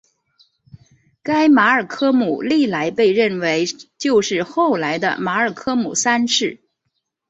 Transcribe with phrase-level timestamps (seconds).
[1.21, 3.67] 该马尔科姆历来被认为
[3.99, 6.59] 就是后来的马尔科姆三世。